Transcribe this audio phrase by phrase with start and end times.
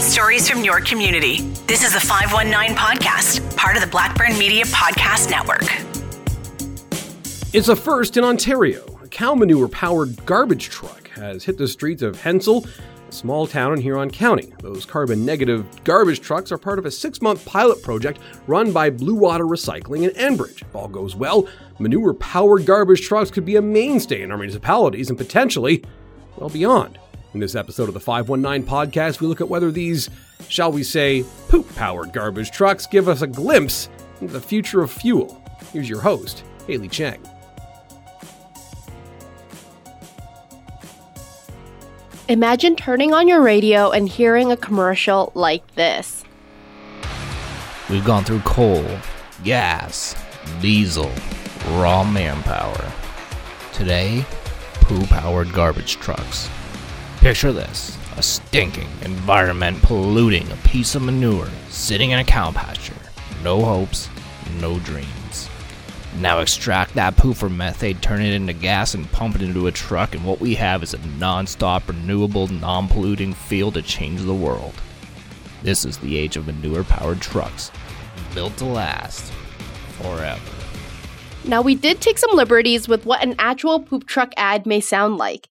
[0.00, 1.42] Stories from your community.
[1.66, 5.64] This is the 519 Podcast, part of the Blackburn Media Podcast Network.
[7.52, 8.84] It's a first in Ontario.
[9.02, 12.66] A cow manure powered garbage truck has hit the streets of Hensall,
[13.08, 14.52] a small town in Huron County.
[14.60, 18.90] Those carbon negative garbage trucks are part of a six month pilot project run by
[18.90, 20.62] Bluewater Recycling in Enbridge.
[20.62, 25.10] If all goes well, manure powered garbage trucks could be a mainstay in our municipalities
[25.10, 25.84] and potentially
[26.36, 26.98] well beyond.
[27.34, 30.08] In this episode of the 519 podcast, we look at whether these,
[30.48, 33.90] shall we say, poop powered garbage trucks give us a glimpse
[34.22, 35.42] into the future of fuel.
[35.72, 37.20] Here's your host, Haley Cheng.
[42.28, 46.24] Imagine turning on your radio and hearing a commercial like this.
[47.90, 48.86] We've gone through coal,
[49.44, 50.14] gas,
[50.60, 51.10] diesel,
[51.72, 52.90] raw manpower.
[53.74, 54.24] Today,
[54.80, 56.48] poo powered garbage trucks.
[57.20, 62.94] Picture this a stinking, environment polluting a piece of manure sitting in a cow pasture.
[63.42, 64.08] No hopes,
[64.60, 65.48] no dreams.
[66.18, 69.72] Now extract that poo from methane, turn it into gas, and pump it into a
[69.72, 74.22] truck, and what we have is a non stop, renewable, non polluting fuel to change
[74.22, 74.74] the world.
[75.64, 77.72] This is the age of manure powered trucks,
[78.32, 79.32] built to last
[80.00, 80.40] forever.
[81.44, 85.16] Now, we did take some liberties with what an actual poop truck ad may sound
[85.16, 85.48] like,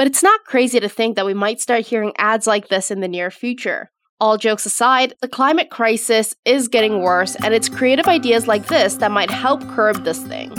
[0.00, 3.00] but it's not crazy to think that we might start hearing ads like this in
[3.00, 3.90] the near future.
[4.18, 8.94] All jokes aside, the climate crisis is getting worse, and it's creative ideas like this
[8.94, 10.54] that might help curb this thing.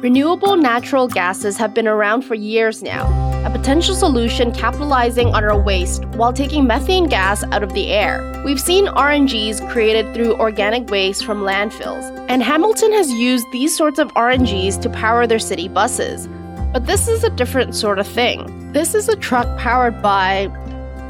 [0.00, 3.04] Renewable natural gases have been around for years now,
[3.44, 8.42] a potential solution capitalizing on our waste while taking methane gas out of the air.
[8.46, 13.98] We've seen RNGs created through organic waste from landfills, and Hamilton has used these sorts
[13.98, 16.30] of RNGs to power their city buses.
[16.74, 18.72] But this is a different sort of thing.
[18.72, 20.48] This is a truck powered by,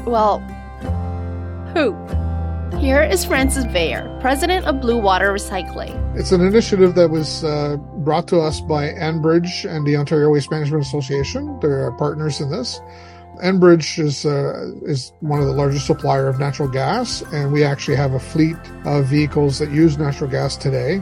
[0.05, 0.37] well,
[1.73, 1.97] who?
[2.77, 6.15] Here is Francis Veillard, president of Bluewater Recycling.
[6.15, 10.51] It's an initiative that was uh, brought to us by Enbridge and the Ontario Waste
[10.51, 11.59] Management Association.
[11.61, 12.79] They're our partners in this.
[13.43, 17.97] Enbridge is uh, is one of the largest supplier of natural gas, and we actually
[17.97, 18.55] have a fleet
[18.85, 21.01] of vehicles that use natural gas today.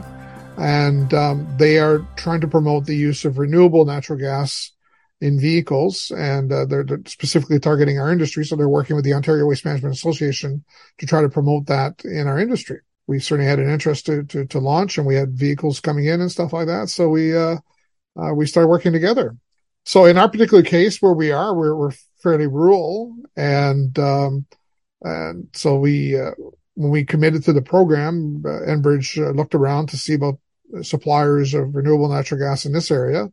[0.56, 4.72] And um, they are trying to promote the use of renewable natural gas
[5.20, 8.44] in vehicles, and uh, they're, they're, specifically targeting our industry.
[8.44, 10.64] So they're working with the Ontario Waste Management Association
[10.98, 12.80] to try to promote that in our industry.
[13.06, 16.20] We certainly had an interest to, to, to launch, and we had vehicles coming in
[16.20, 16.88] and stuff like that.
[16.88, 17.56] So we uh,
[18.16, 19.36] uh, we started working together.
[19.84, 21.92] So in our particular case, where we are, we're, we're
[22.22, 24.46] fairly rural, and um,
[25.02, 26.32] and so we uh,
[26.74, 30.38] when we committed to the program, uh, Enbridge uh, looked around to see about
[30.82, 33.30] suppliers of renewable natural gas in this area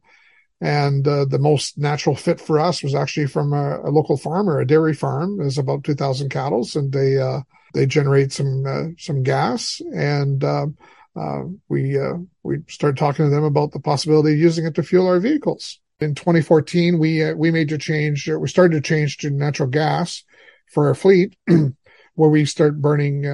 [0.62, 4.60] and uh, the most natural fit for us was actually from a, a local farmer,
[4.60, 5.38] a dairy farm.
[5.38, 7.42] There's about 2,000 cattle, and they uh,
[7.74, 9.82] they generate some uh, some gas.
[9.92, 10.78] And um,
[11.16, 14.84] uh, we uh, we started talking to them about the possibility of using it to
[14.84, 15.80] fuel our vehicles.
[16.00, 18.30] In 2014, we uh, we made a change.
[18.30, 20.24] We started to change to natural gas
[20.72, 21.36] for our fleet,
[22.14, 23.26] where we start burning.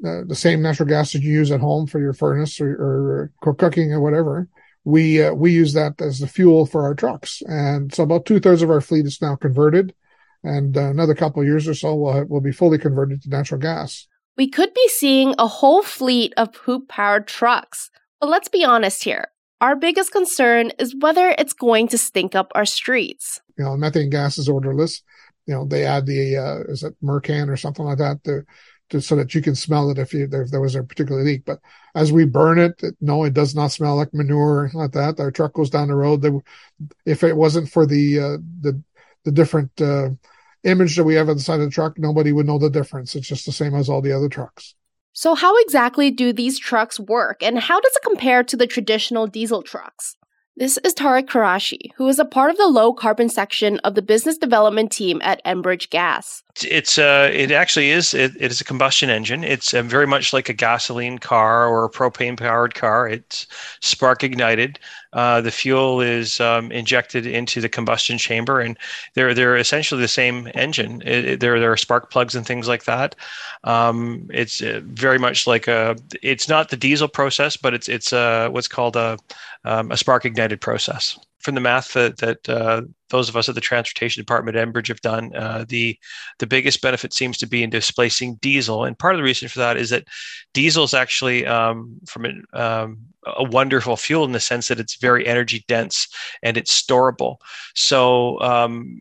[0.00, 3.92] The same natural gas that you use at home for your furnace or, or, cooking
[3.92, 4.48] or whatever,
[4.84, 8.40] we uh, we use that as the fuel for our trucks, and so about two
[8.40, 9.94] thirds of our fleet is now converted,
[10.42, 13.60] and uh, another couple of years or so will will be fully converted to natural
[13.60, 14.06] gas.
[14.36, 19.04] We could be seeing a whole fleet of poop powered trucks, but let's be honest
[19.04, 19.28] here.
[19.60, 23.40] Our biggest concern is whether it's going to stink up our streets.
[23.58, 25.02] You know, methane gas is odorless.
[25.46, 28.44] You know, they add the uh, is it mercan or something like that to
[28.90, 31.44] to, so that you can smell it if, you, if there was a particular leak.
[31.44, 31.60] But
[31.94, 35.20] as we burn it, no, it does not smell like manure like that.
[35.20, 36.22] Our truck goes down the road.
[36.22, 36.30] They,
[37.04, 38.82] if it wasn't for the uh, the
[39.24, 40.10] the different uh,
[40.64, 43.14] image that we have on the side of the truck, nobody would know the difference.
[43.14, 44.74] It's just the same as all the other trucks.
[45.12, 49.26] So, how exactly do these trucks work, and how does it compare to the traditional
[49.26, 50.16] diesel trucks?
[50.58, 54.02] This is Tariq Karashi, who is a part of the low carbon section of the
[54.02, 56.42] business development team at Enbridge Gas.
[56.68, 59.44] It's uh, it actually is it, it is a combustion engine.
[59.44, 63.08] It's uh, very much like a gasoline car or a propane powered car.
[63.08, 63.46] It's
[63.82, 64.80] spark ignited.
[65.12, 68.76] Uh, the fuel is um, injected into the combustion chamber, and
[69.14, 71.02] they're they're essentially the same engine.
[71.04, 73.14] It, it, there there are spark plugs and things like that.
[73.64, 75.96] Um, it's uh, very much like a.
[76.22, 79.18] It's not the diesel process, but it's it's a, what's called a
[79.64, 83.54] um, a spark ignited process from the math that, that uh, those of us at
[83.54, 85.96] the transportation department at Enbridge have done, uh, the
[86.38, 89.60] the biggest benefit seems to be in displacing diesel, and part of the reason for
[89.60, 90.06] that is that
[90.52, 94.96] diesel is actually um, from a, um, a wonderful fuel in the sense that it's
[94.96, 96.08] very energy dense
[96.42, 97.36] and it's storable.
[97.74, 99.00] So um,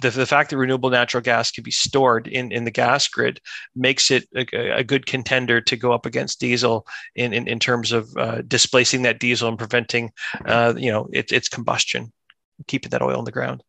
[0.00, 3.40] the, the fact that renewable natural gas can be stored in, in the gas grid
[3.76, 7.92] makes it a, a good contender to go up against diesel in, in, in terms
[7.92, 10.10] of uh, displacing that diesel and preventing
[10.46, 12.12] uh, you know it, its combustion,
[12.66, 13.62] keeping that oil in the ground.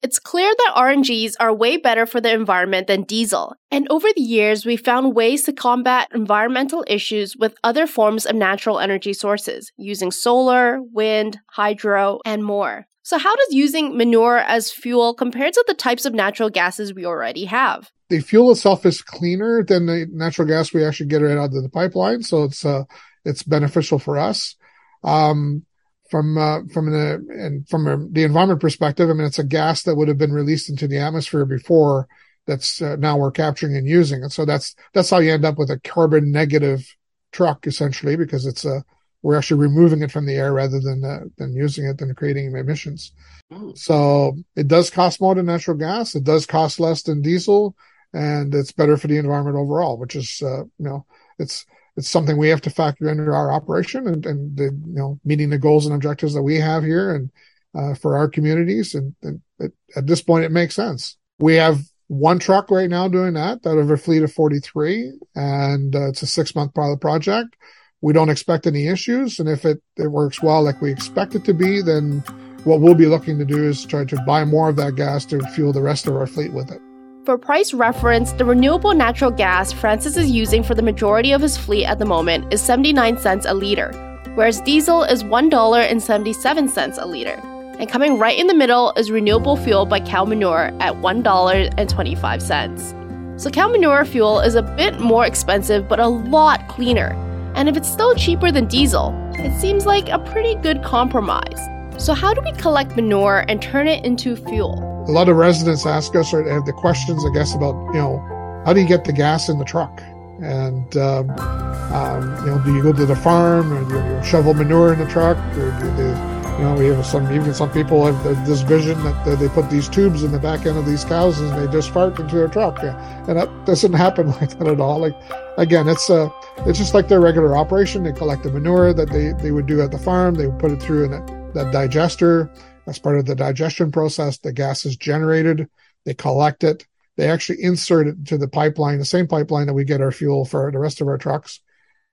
[0.00, 4.22] It's clear that RNGs are way better for the environment than diesel, and over the
[4.22, 9.72] years, we found ways to combat environmental issues with other forms of natural energy sources,
[9.76, 12.87] using solar, wind, hydro, and more.
[13.08, 17.06] So, how does using manure as fuel compare to the types of natural gases we
[17.06, 17.90] already have?
[18.10, 21.62] The fuel itself is cleaner than the natural gas we actually get right out of
[21.62, 22.84] the pipeline, so it's uh,
[23.24, 24.56] it's beneficial for us.
[25.04, 25.64] Um,
[26.10, 29.84] from uh, from the and from a, the environment perspective, I mean, it's a gas
[29.84, 32.08] that would have been released into the atmosphere before.
[32.46, 35.56] That's uh, now we're capturing and using, and so that's that's how you end up
[35.56, 36.94] with a carbon negative
[37.32, 38.84] truck essentially, because it's a
[39.28, 42.56] we're actually removing it from the air rather than uh, than using it than creating
[42.56, 43.12] emissions.
[43.52, 43.76] Mm.
[43.76, 46.14] So it does cost more than natural gas.
[46.14, 47.76] It does cost less than diesel,
[48.14, 49.98] and it's better for the environment overall.
[49.98, 51.04] Which is uh, you know
[51.38, 51.66] it's
[51.98, 55.50] it's something we have to factor into our operation and, and the, you know, meeting
[55.50, 57.30] the goals and objectives that we have here and
[57.76, 58.94] uh, for our communities.
[58.94, 61.18] And, and it, at this point, it makes sense.
[61.38, 65.94] We have one truck right now doing that out of a fleet of 43 and
[65.94, 67.56] uh, it's a six month pilot project.
[68.00, 69.40] We don't expect any issues.
[69.40, 72.20] And if it, it works well, like we expect it to be, then
[72.64, 75.40] what we'll be looking to do is try to buy more of that gas to
[75.48, 76.80] fuel the rest of our fleet with it.
[77.24, 81.58] For price reference, the renewable natural gas Francis is using for the majority of his
[81.58, 83.92] fleet at the moment is 79 cents a liter,
[84.34, 87.40] whereas diesel is $1.77 a liter.
[87.78, 93.40] And coming right in the middle is renewable fuel by cow manure at $1.25.
[93.40, 97.14] So cow manure fuel is a bit more expensive but a lot cleaner.
[97.58, 101.58] And if it's still cheaper than diesel, it seems like a pretty good compromise.
[102.00, 104.78] So, how do we collect manure and turn it into fuel?
[105.08, 108.62] A lot of residents ask us or have the questions, I guess, about, you know,
[108.64, 110.00] how do you get the gas in the truck?
[110.40, 114.54] And, um, um, you know, do you go to the farm and you, you shovel
[114.54, 115.36] manure in the truck?
[115.56, 119.38] Or do they, you know, we have some, even some people have this vision that
[119.38, 122.18] they put these tubes in the back end of these cows and they just fart
[122.18, 122.82] into their truck.
[122.82, 124.98] And that doesn't happen like that at all.
[124.98, 125.14] Like,
[125.56, 126.28] again, it's uh,
[126.66, 128.02] it's just like their regular operation.
[128.02, 130.34] They collect the manure that they, they would do at the farm.
[130.34, 132.50] They would put it through in a, that digester.
[132.88, 135.68] As part of the digestion process, the gas is generated.
[136.06, 136.86] They collect it.
[137.16, 140.44] They actually insert it into the pipeline, the same pipeline that we get our fuel
[140.44, 141.60] for the rest of our trucks,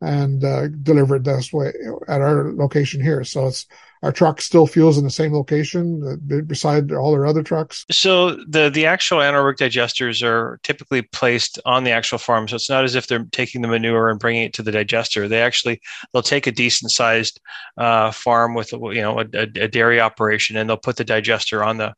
[0.01, 1.71] and uh, deliver it this way
[2.07, 3.23] at our location here.
[3.23, 3.65] So it's
[4.03, 7.85] our truck still fuels in the same location uh, beside all our other trucks.
[7.89, 12.47] So the the actual anaerobic digesters are typically placed on the actual farm.
[12.47, 15.27] So it's not as if they're taking the manure and bringing it to the digester.
[15.27, 15.81] They actually
[16.13, 17.39] they'll take a decent sized
[17.77, 21.77] uh, farm with you know a, a dairy operation and they'll put the digester on
[21.77, 21.93] the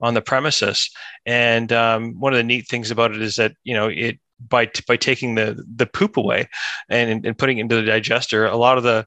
[0.00, 0.90] on the premises.
[1.26, 4.18] And um, one of the neat things about it is that you know it
[4.48, 6.48] by by taking the the poop away
[6.88, 9.06] and and putting it into the digester, a lot of the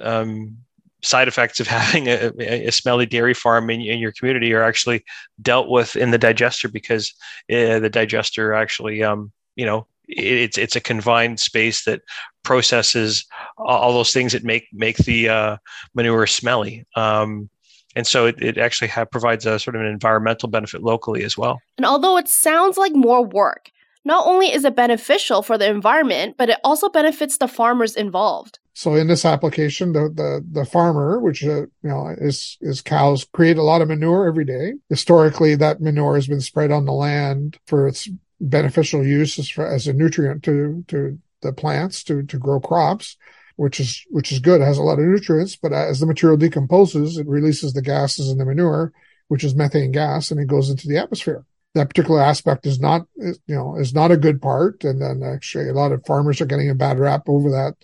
[0.00, 0.56] um,
[1.02, 5.04] side effects of having a, a smelly dairy farm in, in, your community are actually
[5.40, 7.12] dealt with in the digester because
[7.50, 12.00] uh, the digester actually, um, you know, it's it's a confined space that
[12.42, 13.26] processes
[13.58, 15.56] all those things that make make the uh,
[15.94, 16.86] manure smelly.
[16.96, 17.50] Um,
[17.94, 21.36] and so it, it actually have, provides a sort of an environmental benefit locally as
[21.36, 21.60] well.
[21.76, 23.70] And although it sounds like more work,
[24.08, 28.58] not only is it beneficial for the environment, but it also benefits the farmers involved.
[28.72, 33.26] So in this application, the the, the farmer, which uh, you know is is cows,
[33.32, 34.74] create a lot of manure every day.
[34.88, 38.08] Historically, that manure has been spread on the land for its
[38.40, 43.16] beneficial use as, for, as a nutrient to to the plants to to grow crops,
[43.56, 44.62] which is which is good.
[44.62, 48.30] It has a lot of nutrients, but as the material decomposes, it releases the gases
[48.30, 48.92] in the manure,
[49.26, 51.44] which is methane gas, and it goes into the atmosphere
[51.74, 54.84] that particular aspect is not, you know, is not a good part.
[54.84, 57.74] And then actually a lot of farmers are getting a bad rap over that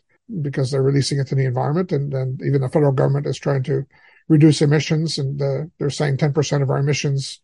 [0.42, 1.92] because they're releasing it to the environment.
[1.92, 3.86] And then even the federal government is trying to
[4.28, 5.18] reduce emissions.
[5.18, 7.40] And uh, they're saying 10% of our emissions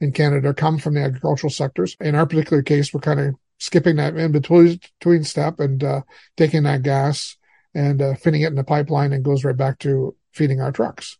[0.00, 1.96] in Canada come from the agricultural sectors.
[2.00, 6.00] In our particular case, we're kind of skipping that in between, step and uh,
[6.36, 7.36] taking that gas
[7.74, 11.18] and uh, fitting it in the pipeline and goes right back to feeding our trucks.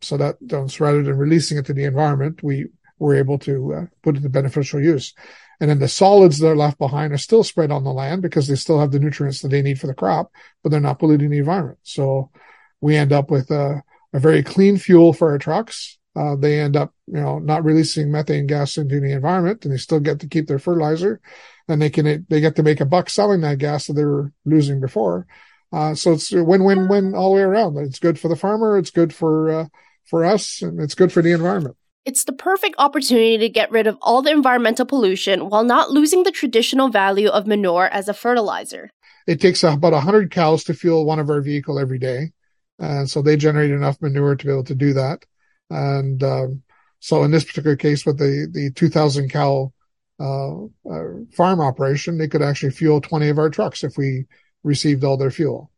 [0.00, 0.36] So that
[0.80, 2.68] rather than releasing it to the environment, we
[3.02, 5.12] we're able to uh, put it to beneficial use.
[5.60, 8.46] And then the solids that are left behind are still spread on the land because
[8.46, 10.30] they still have the nutrients that they need for the crop,
[10.62, 11.78] but they're not polluting the environment.
[11.82, 12.30] So
[12.80, 13.82] we end up with a,
[14.12, 15.98] a very clean fuel for our trucks.
[16.14, 19.78] Uh, they end up, you know, not releasing methane gas into the environment and they
[19.78, 21.20] still get to keep their fertilizer
[21.68, 24.32] and they can, they get to make a buck selling that gas that they were
[24.44, 25.26] losing before.
[25.72, 27.76] Uh, so it's win-win-win all the way around.
[27.78, 28.78] It's good for the farmer.
[28.78, 29.66] It's good for, uh,
[30.04, 31.76] for us and it's good for the environment.
[32.04, 36.24] It's the perfect opportunity to get rid of all the environmental pollution while not losing
[36.24, 38.90] the traditional value of manure as a fertilizer.
[39.26, 42.32] It takes about 100 cows to fuel one of our vehicle every day.
[42.80, 45.24] And so they generate enough manure to be able to do that.
[45.70, 46.62] And um,
[46.98, 49.72] so in this particular case, with the, the 2000 cow
[50.18, 51.04] uh, uh,
[51.36, 54.26] farm operation, they could actually fuel 20 of our trucks if we
[54.64, 55.70] received all their fuel,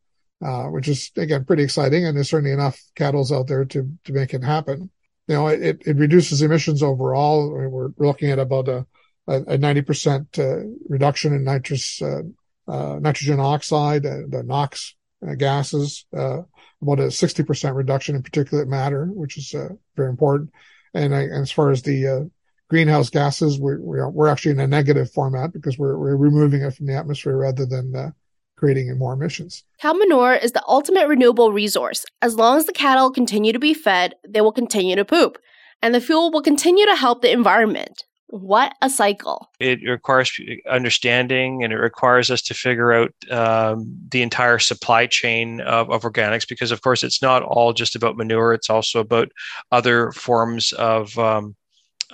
[0.43, 2.07] uh, which is again pretty exciting.
[2.07, 4.91] And there's certainly enough cattle out there to to make it happen.
[5.27, 7.51] You know, it, it reduces emissions overall.
[7.51, 8.87] We're looking at about a,
[9.27, 12.23] a 90% uh, reduction in nitrous, uh,
[12.69, 14.95] uh, nitrogen oxide, the NOx
[15.39, 16.49] gases, about
[16.83, 19.55] a 60% reduction in particulate matter, which is
[19.97, 20.51] very important.
[20.93, 22.31] And, I, as far as the
[22.69, 26.87] greenhouse gases, we're, we're actually in a negative format because we're, we're removing it from
[26.87, 28.11] the atmosphere rather than uh,
[28.57, 29.65] creating more emissions.
[29.81, 32.05] Cow manure is the ultimate renewable resource.
[32.23, 35.39] As long as the cattle continue to be fed, they will continue to poop,
[35.83, 38.05] and the fuel will continue to help the environment.
[38.29, 39.49] What a cycle.
[39.61, 40.37] It requires
[40.69, 46.03] understanding and it requires us to figure out um, the entire supply chain of, of
[46.03, 49.31] organics because, of course, it's not all just about manure, it's also about
[49.71, 51.17] other forms of.
[51.19, 51.55] Um,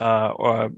[0.00, 0.68] uh, uh,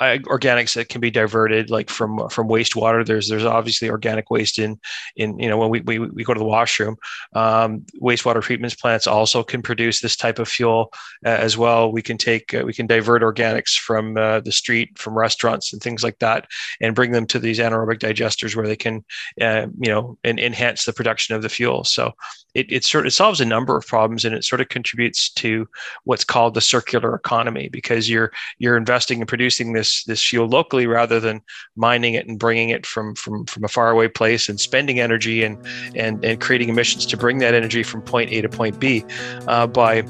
[0.00, 3.04] organics that can be diverted like from from wastewater.
[3.04, 4.78] There's there's obviously organic waste in
[5.16, 6.96] in you know when we we, we go to the washroom
[7.34, 10.92] um, wastewater treatment plants also can produce this type of fuel
[11.24, 11.90] uh, as well.
[11.90, 15.82] We can take uh, we can divert organics from uh, the street from restaurants and
[15.82, 16.46] things like that
[16.80, 19.04] and bring them to these anaerobic digesters where they can
[19.40, 21.84] uh, you know and enhance the production of the fuel.
[21.84, 22.12] So
[22.54, 25.68] it, it sort of solves a number of problems and it sort of contributes to
[26.04, 30.86] what's called the circular economy because you're you're investing in producing this this fuel locally
[30.86, 31.40] rather than
[31.76, 35.64] mining it and bringing it from from from a faraway place and spending energy and
[35.94, 39.04] and and creating emissions to bring that energy from point A to point B
[39.46, 40.02] uh, by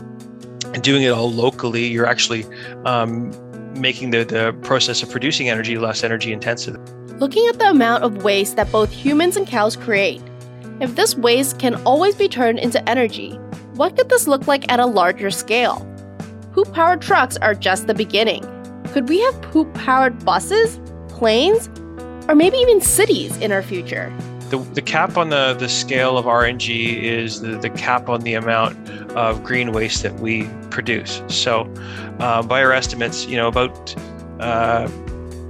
[0.82, 2.44] doing it all locally you're actually
[2.84, 3.30] um,
[3.80, 6.76] making the, the process of producing energy less energy intensive
[7.20, 10.22] looking at the amount of waste that both humans and cows create
[10.80, 13.32] if this waste can always be turned into energy,
[13.74, 15.84] what could this look like at a larger scale?
[16.52, 18.44] Poop powered trucks are just the beginning.
[18.98, 21.68] Could we have poop powered buses, planes,
[22.26, 24.12] or maybe even cities in our future?
[24.50, 28.34] The, the cap on the, the scale of RNG is the, the cap on the
[28.34, 31.22] amount of green waste that we produce.
[31.28, 31.72] So,
[32.18, 33.94] uh, by our estimates, you know, about
[34.40, 34.88] uh,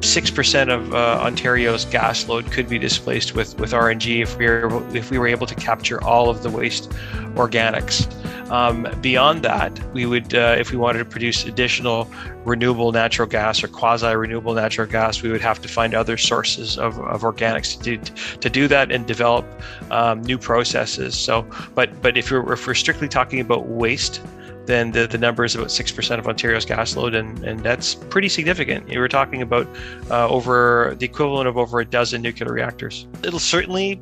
[0.02, 4.45] six percent of uh, Ontario's gas load could be displaced with with RNG if we
[4.45, 6.90] were if we were able to capture all of the waste
[7.35, 8.12] organics.
[8.50, 12.11] Um, beyond that, we would, uh, if we wanted to produce additional
[12.45, 16.99] renewable natural gas or quasi-renewable natural gas, we would have to find other sources of,
[17.00, 19.45] of organics to do to do that and develop
[19.90, 21.14] um, new processes.
[21.14, 24.23] So, but but if we're if we're strictly talking about waste,
[24.69, 28.28] then the, the number is about 6% of Ontario's gas load, and, and that's pretty
[28.28, 28.87] significant.
[28.87, 29.67] You were talking about
[30.11, 33.07] uh, over the equivalent of over a dozen nuclear reactors.
[33.25, 33.99] It'll certainly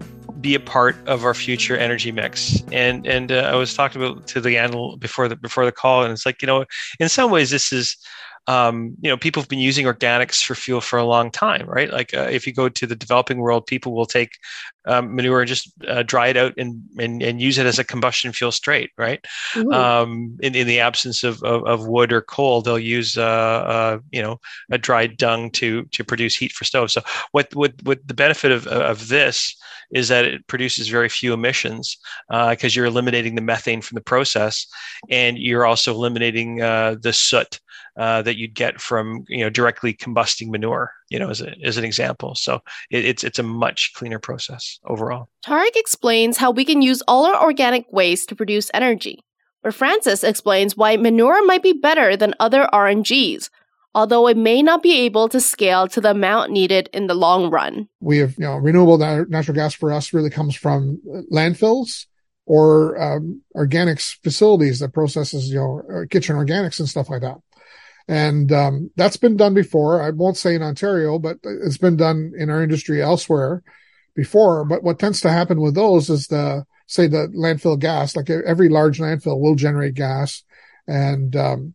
[0.46, 2.62] be a part of our future energy mix.
[2.70, 6.04] And and uh, I was talking about to the animal before the before the call,
[6.04, 6.64] and it's like you know,
[7.00, 7.96] in some ways, this is
[8.48, 11.92] um, you know, people have been using organics for fuel for a long time, right?
[11.92, 14.32] Like uh, if you go to the developing world, people will take
[14.86, 17.84] um, manure and just uh, dry it out and, and, and use it as a
[17.84, 19.24] combustion fuel straight, right?
[19.72, 23.98] Um, in, in the absence of, of, of, wood or coal, they'll use, uh, uh,
[24.12, 24.38] you know,
[24.70, 26.92] a dried dung to, to produce heat for stoves.
[26.92, 29.56] So what, what, what the benefit of, of this
[29.92, 31.96] is that it produces very few emissions
[32.28, 34.66] because uh, you're eliminating the methane from the process
[35.10, 37.60] and you're also eliminating uh, the soot
[37.97, 41.76] uh, that you'd get from you know directly combusting manure you know as, a, as
[41.76, 42.35] an example.
[42.35, 45.28] So it, it's it's a much cleaner process overall.
[45.45, 49.21] Tarek explains how we can use all our organic waste to produce energy
[49.62, 53.49] where francis explains why manure might be better than other rngs
[53.97, 57.50] although it may not be able to scale to the amount needed in the long
[57.50, 57.88] run.
[58.00, 61.00] We have you know renewable natural gas for us really comes from
[61.33, 62.04] landfills
[62.45, 67.38] or um, organics facilities that processes you know uh, kitchen organics and stuff like that
[68.08, 70.02] and um, that's been done before.
[70.02, 73.62] I won't say in Ontario, but it's been done in our industry elsewhere
[74.14, 74.64] before.
[74.64, 78.68] But what tends to happen with those is the, say the landfill gas, like every
[78.68, 80.44] large landfill will generate gas.
[80.86, 81.75] And, um,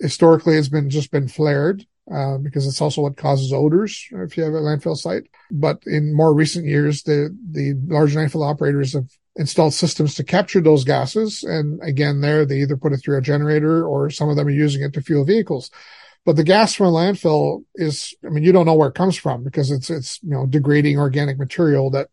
[0.00, 4.42] historically it's been just been flared, uh, because it's also what causes odors if you
[4.42, 5.24] have a landfill site.
[5.50, 10.60] But in more recent years, the, the large landfill operators have installed systems to capture
[10.60, 11.42] those gases.
[11.42, 14.50] And again, there they either put it through a generator or some of them are
[14.50, 15.70] using it to fuel vehicles.
[16.24, 19.16] But the gas from a landfill is, I mean, you don't know where it comes
[19.16, 22.08] from because it's, it's, you know, degrading organic material that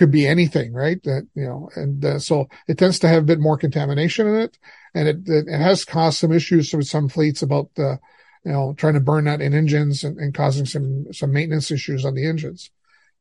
[0.00, 1.00] could be anything, right?
[1.02, 4.34] That you know, and uh, so it tends to have a bit more contamination in
[4.36, 4.58] it,
[4.94, 8.00] and it it, it has caused some issues with some fleets about the
[8.42, 12.06] you know trying to burn that in engines and, and causing some some maintenance issues
[12.06, 12.70] on the engines.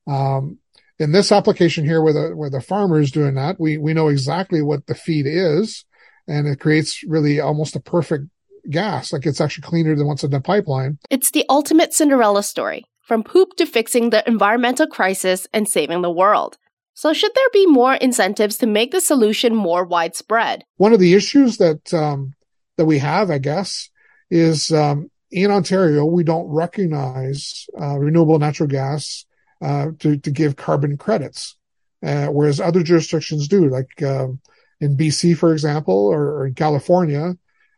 [0.08, 0.60] Um,
[1.00, 4.10] in this application here, where the where the farmer is doing that, we we know
[4.10, 5.86] exactly what the feed is,
[6.27, 8.25] and it creates really almost a perfect
[8.70, 9.13] gas.
[9.13, 11.00] Like it's actually cleaner than what's in the pipeline.
[11.10, 16.12] It's the ultimate Cinderella story from poop to fixing the environmental crisis and saving the
[16.12, 16.58] world.
[16.94, 20.65] So, should there be more incentives to make the solution more widespread?
[20.75, 22.34] One of the issues that um,
[22.75, 23.89] that we have, I guess,
[24.29, 29.25] is um, in Ontario we don't recognize uh, renewable natural gas
[29.61, 31.57] uh, to to give carbon credits,
[32.03, 34.39] uh, whereas other jurisdictions do, like um,
[34.79, 37.35] in BC, for example, or, or in California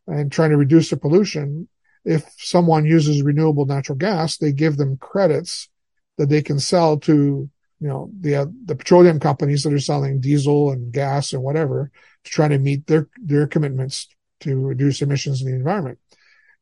[0.07, 1.67] and trying to reduce the pollution,
[2.05, 5.69] if someone uses renewable natural gas, they give them credits
[6.17, 10.19] that they can sell to, you know, the, uh, the petroleum companies that are selling
[10.19, 11.91] diesel and gas and whatever
[12.23, 14.07] to try to meet their, their commitments
[14.39, 15.99] to reduce emissions in the environment.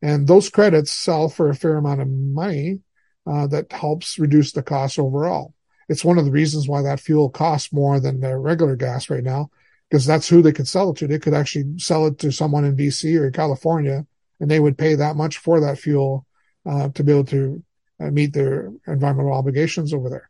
[0.01, 2.79] And those credits sell for a fair amount of money
[3.27, 5.53] uh, that helps reduce the cost overall.
[5.88, 9.23] It's one of the reasons why that fuel costs more than the regular gas right
[9.23, 9.49] now
[9.89, 11.07] because that's who they could sell it to.
[11.07, 14.05] They could actually sell it to someone in BC or California,
[14.39, 16.25] and they would pay that much for that fuel
[16.65, 17.63] uh, to be able to
[17.99, 20.29] uh, meet their environmental obligations over there.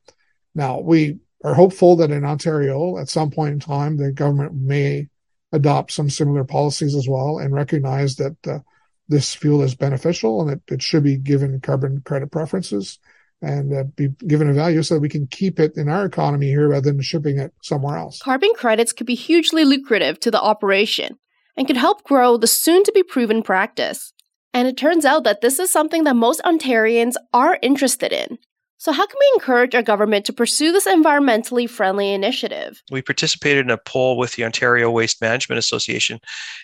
[0.55, 5.09] Now, we are hopeful that in Ontario, at some point in time, the government may
[5.51, 8.63] adopt some similar policies as well and recognize that
[9.09, 12.99] this fuel is beneficial and it, it should be given carbon credit preferences
[13.41, 16.69] and uh, be given a value so we can keep it in our economy here
[16.69, 18.19] rather than shipping it somewhere else.
[18.21, 21.17] Carbon credits could be hugely lucrative to the operation
[21.57, 24.13] and could help grow the soon to be proven practice.
[24.53, 28.37] And it turns out that this is something that most Ontarians are interested in.
[28.79, 32.81] So, how can we encourage our government to pursue this environmentally friendly initiative?
[32.89, 36.21] We participated in a poll with the Ontario Waste Management Association,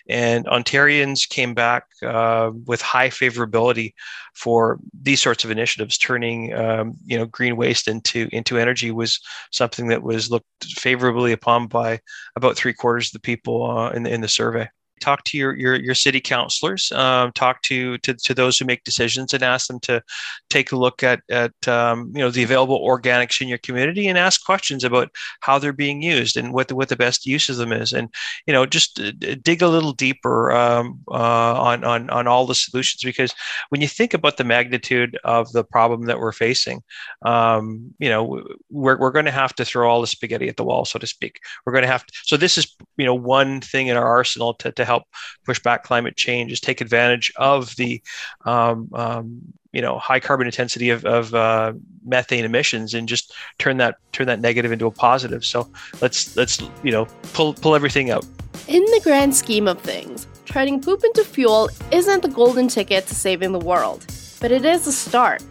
[0.08, 3.92] and Ontarians came back uh, with high favorability
[4.34, 5.98] for these sorts of initiatives.
[5.98, 9.20] Turning, um, you know, green waste into into energy was
[9.52, 12.00] something that was looked favorably upon by
[12.34, 14.66] about three quarters of the people uh, in the, in the survey
[15.00, 18.84] talk to your your, your city councilors, um, talk to, to to those who make
[18.84, 20.02] decisions, and ask them to
[20.50, 24.18] take a look at at um, you know the available organics in your community, and
[24.18, 27.56] ask questions about how they're being used and what the, what the best use of
[27.56, 28.08] them is, and
[28.46, 32.54] you know just uh, dig a little deeper um, uh, on on on all the
[32.54, 33.34] solutions because
[33.68, 36.82] when you think about the magnitude of the problem that we're facing,
[37.22, 40.64] um, you know we're we're going to have to throw all the spaghetti at the
[40.64, 41.40] wall, so to speak.
[41.64, 42.12] We're going to have to.
[42.24, 45.04] So this is you know one thing in our arsenal to to help
[45.44, 48.02] push back climate change is take advantage of the
[48.44, 51.72] um, um, you know high carbon intensity of, of uh,
[52.04, 55.44] methane emissions and just turn that turn that negative into a positive.
[55.44, 55.68] So
[56.00, 58.24] let's let's you know pull pull everything out.
[58.68, 63.14] In the grand scheme of things, turning poop into fuel isn't the golden ticket to
[63.14, 64.06] saving the world,
[64.40, 65.42] but it is a start.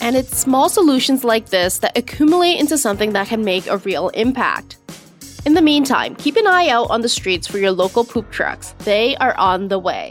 [0.00, 4.08] And it's small solutions like this that accumulate into something that can make a real
[4.10, 4.78] impact.
[5.46, 8.74] In the meantime, keep an eye out on the streets for your local poop trucks.
[8.78, 10.10] They are on the way.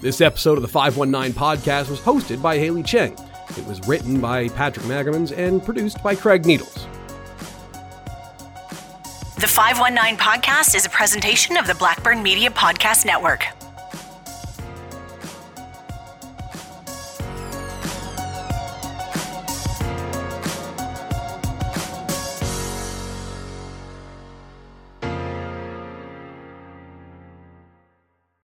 [0.00, 3.16] This episode of the 519 podcast was hosted by Haley Cheng.
[3.56, 6.88] It was written by Patrick Magamans and produced by Craig Needles.
[9.36, 13.46] The 519 podcast is a presentation of the Blackburn Media Podcast Network.